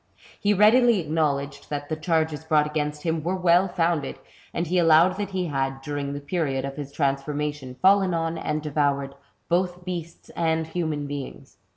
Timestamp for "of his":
6.65-6.91